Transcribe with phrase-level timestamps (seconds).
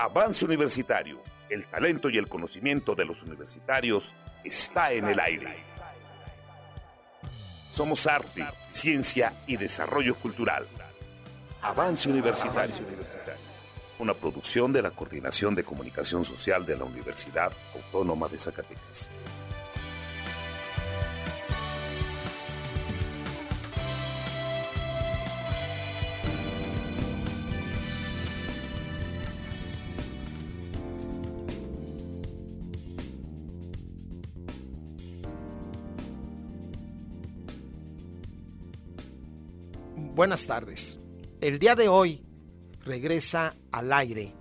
[0.00, 5.62] Avance Universitario, el talento y el conocimiento de los universitarios está en el aire.
[7.74, 10.66] Somos arte, ciencia y desarrollo cultural.
[11.60, 12.86] Avance Universitario.
[13.98, 19.10] Una producción de la Coordinación de Comunicación Social de la Universidad Autónoma de Zacatecas.
[40.20, 40.98] Buenas tardes.
[41.40, 42.22] El día de hoy
[42.84, 44.34] regresa al aire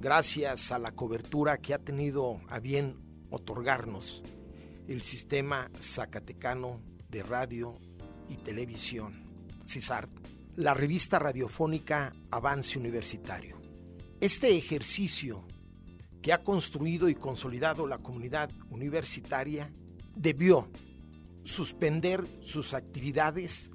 [0.00, 2.96] gracias a la cobertura que ha tenido a bien
[3.28, 4.22] otorgarnos
[4.88, 7.74] el sistema zacatecano de radio
[8.30, 9.22] y televisión,
[9.66, 10.08] CISART,
[10.54, 13.60] la revista radiofónica Avance Universitario.
[14.22, 15.44] Este ejercicio
[16.22, 19.70] que ha construido y consolidado la comunidad universitaria
[20.14, 20.70] debió
[21.44, 23.70] suspender sus actividades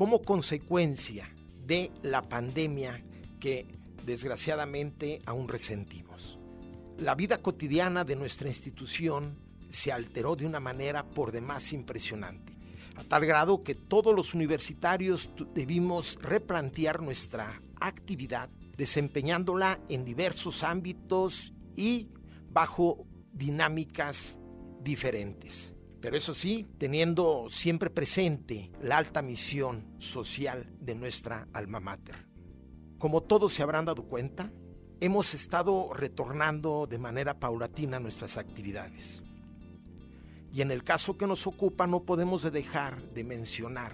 [0.00, 1.28] como consecuencia
[1.66, 3.04] de la pandemia
[3.38, 3.66] que
[4.06, 6.38] desgraciadamente aún resentimos.
[6.96, 9.36] La vida cotidiana de nuestra institución
[9.68, 12.56] se alteró de una manera por demás impresionante,
[12.96, 21.52] a tal grado que todos los universitarios debimos replantear nuestra actividad desempeñándola en diversos ámbitos
[21.76, 22.08] y
[22.50, 24.38] bajo dinámicas
[24.82, 32.26] diferentes pero eso sí, teniendo siempre presente la alta misión social de nuestra alma mater.
[32.98, 34.50] Como todos se habrán dado cuenta,
[35.00, 39.22] hemos estado retornando de manera paulatina nuestras actividades.
[40.52, 43.92] Y en el caso que nos ocupa no podemos dejar de mencionar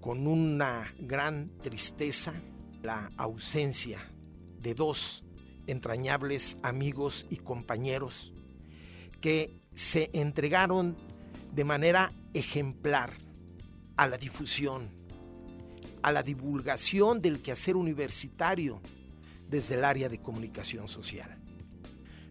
[0.00, 2.32] con una gran tristeza
[2.82, 4.12] la ausencia
[4.60, 5.24] de dos
[5.66, 8.32] entrañables amigos y compañeros
[9.20, 10.96] que se entregaron
[11.52, 13.12] de manera ejemplar
[13.96, 14.88] a la difusión,
[16.02, 18.80] a la divulgación del quehacer universitario
[19.50, 21.38] desde el área de comunicación social.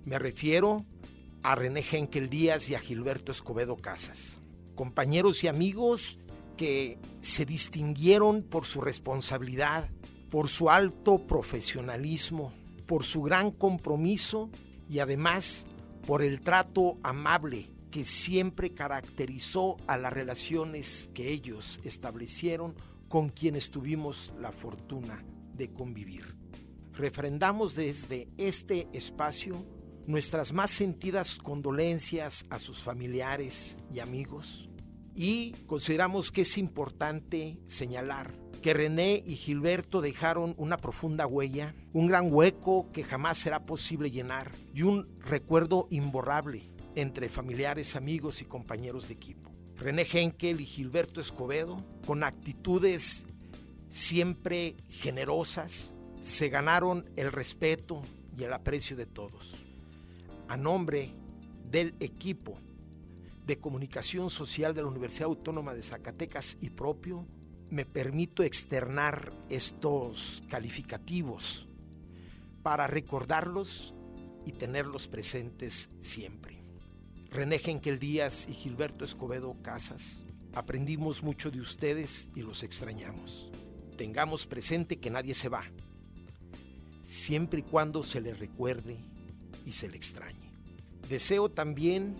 [0.05, 0.85] Me refiero
[1.43, 4.39] a René Henkel Díaz y a Gilberto Escobedo Casas,
[4.73, 6.17] compañeros y amigos
[6.57, 9.87] que se distinguieron por su responsabilidad,
[10.31, 12.51] por su alto profesionalismo,
[12.87, 14.49] por su gran compromiso
[14.89, 15.67] y además
[16.05, 22.75] por el trato amable que siempre caracterizó a las relaciones que ellos establecieron
[23.07, 25.23] con quienes tuvimos la fortuna
[25.53, 26.35] de convivir.
[26.93, 29.65] Refrendamos desde este espacio
[30.07, 34.69] nuestras más sentidas condolencias a sus familiares y amigos
[35.15, 42.07] y consideramos que es importante señalar que René y Gilberto dejaron una profunda huella, un
[42.07, 46.63] gran hueco que jamás será posible llenar y un recuerdo imborrable
[46.95, 49.51] entre familiares, amigos y compañeros de equipo.
[49.75, 53.27] René Henkel y Gilberto Escobedo, con actitudes
[53.89, 58.01] siempre generosas, se ganaron el respeto
[58.35, 59.63] y el aprecio de todos.
[60.47, 61.11] A nombre
[61.69, 62.57] del equipo
[63.45, 67.27] de comunicación social de la Universidad Autónoma de Zacatecas y propio,
[67.69, 71.67] me permito externar estos calificativos
[72.63, 73.93] para recordarlos
[74.45, 76.61] y tenerlos presentes siempre.
[77.29, 83.51] René Genkel Díaz y Gilberto Escobedo Casas, aprendimos mucho de ustedes y los extrañamos.
[83.97, 85.63] Tengamos presente que nadie se va,
[87.01, 88.97] siempre y cuando se le recuerde
[89.65, 90.51] y se le extrañe.
[91.09, 92.15] Deseo también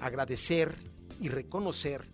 [0.00, 0.74] agradecer
[1.20, 2.04] y reconocer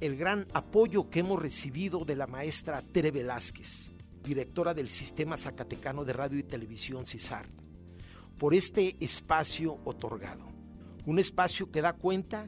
[0.00, 3.90] el gran apoyo que hemos recibido de la maestra Tere Velázquez,
[4.22, 7.46] directora del Sistema Zacatecano de Radio y Televisión CISAR,
[8.38, 10.46] por este espacio otorgado.
[11.06, 12.46] Un espacio que da cuenta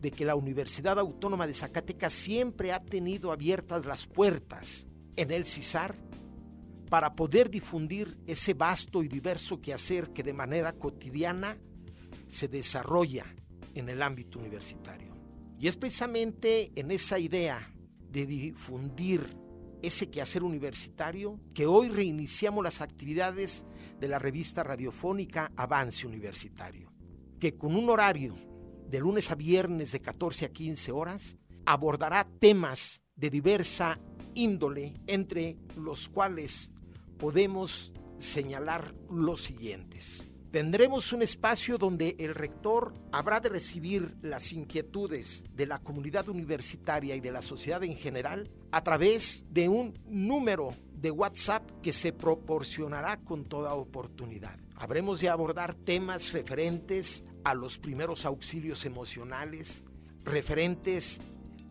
[0.00, 5.46] de que la Universidad Autónoma de Zacatecas siempre ha tenido abiertas las puertas en el
[5.46, 5.96] CISAR
[6.90, 11.56] para poder difundir ese vasto y diverso quehacer que de manera cotidiana
[12.28, 13.24] se desarrolla
[13.74, 15.13] en el ámbito universitario.
[15.58, 17.72] Y es precisamente en esa idea
[18.10, 19.36] de difundir
[19.82, 23.66] ese quehacer universitario que hoy reiniciamos las actividades
[24.00, 26.92] de la revista radiofónica Avance Universitario,
[27.38, 28.34] que con un horario
[28.88, 33.98] de lunes a viernes de 14 a 15 horas abordará temas de diversa
[34.34, 36.72] índole, entre los cuales
[37.18, 40.24] podemos señalar los siguientes.
[40.54, 47.16] Tendremos un espacio donde el rector habrá de recibir las inquietudes de la comunidad universitaria
[47.16, 52.12] y de la sociedad en general a través de un número de WhatsApp que se
[52.12, 54.56] proporcionará con toda oportunidad.
[54.76, 59.82] Habremos de abordar temas referentes a los primeros auxilios emocionales,
[60.24, 61.20] referentes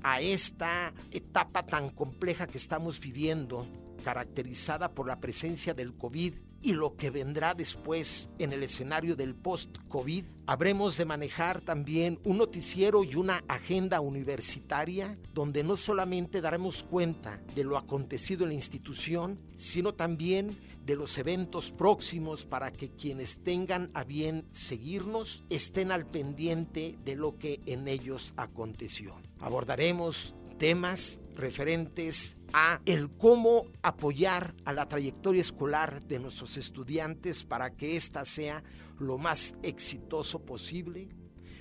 [0.03, 3.65] a esta etapa tan compleja que estamos viviendo,
[4.03, 9.35] caracterizada por la presencia del COVID y lo que vendrá después en el escenario del
[9.35, 16.83] post-COVID, habremos de manejar también un noticiero y una agenda universitaria donde no solamente daremos
[16.83, 22.89] cuenta de lo acontecido en la institución, sino también de los eventos próximos para que
[22.89, 29.15] quienes tengan a bien seguirnos estén al pendiente de lo que en ellos aconteció.
[29.39, 37.75] Abordaremos temas referentes a el cómo apoyar a la trayectoria escolar de nuestros estudiantes para
[37.75, 38.63] que ésta sea
[38.99, 41.09] lo más exitoso posible.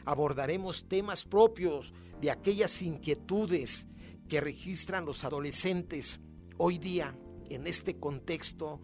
[0.04, 3.88] Abordaremos temas propios de aquellas inquietudes
[4.28, 6.20] que registran los adolescentes
[6.58, 7.16] hoy día
[7.48, 8.80] en este contexto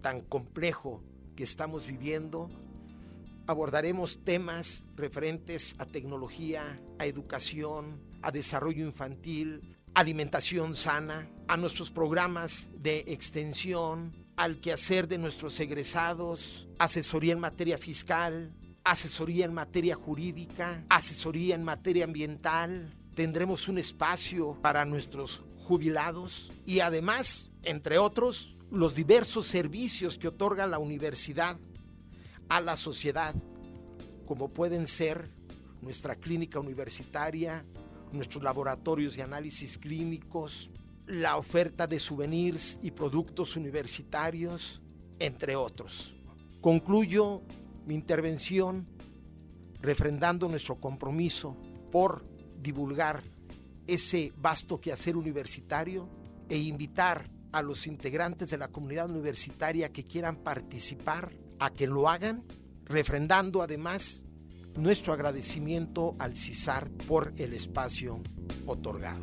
[0.00, 1.02] tan complejo
[1.36, 2.50] que estamos viviendo.
[3.46, 12.70] Abordaremos temas referentes a tecnología, a educación, a desarrollo infantil, alimentación sana, a nuestros programas
[12.74, 18.50] de extensión, al quehacer de nuestros egresados, asesoría en materia fiscal,
[18.82, 22.92] asesoría en materia jurídica, asesoría en materia ambiental.
[23.14, 30.66] Tendremos un espacio para nuestros jubilados y además, entre otros, los diversos servicios que otorga
[30.66, 31.58] la universidad
[32.48, 33.34] a la sociedad,
[34.26, 35.28] como pueden ser
[35.82, 37.62] nuestra clínica universitaria,
[38.14, 40.70] nuestros laboratorios de análisis clínicos,
[41.06, 44.80] la oferta de souvenirs y productos universitarios,
[45.18, 46.14] entre otros.
[46.60, 47.42] Concluyo
[47.86, 48.86] mi intervención
[49.80, 51.56] refrendando nuestro compromiso
[51.92, 52.24] por
[52.58, 53.22] divulgar
[53.86, 56.08] ese vasto quehacer universitario
[56.48, 62.08] e invitar a los integrantes de la comunidad universitaria que quieran participar a que lo
[62.08, 62.42] hagan,
[62.84, 64.24] refrendando además
[64.76, 68.20] nuestro agradecimiento al CISAR por el espacio
[68.66, 69.22] otorgado.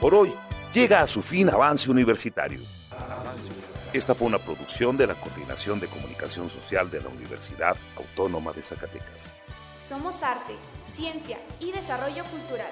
[0.00, 0.34] Por hoy
[0.74, 2.81] llega a su fin Avance Universitario.
[3.92, 8.62] Esta fue una producción de la Coordinación de Comunicación Social de la Universidad Autónoma de
[8.62, 9.36] Zacatecas.
[9.76, 12.70] Somos arte, ciencia y desarrollo cultural.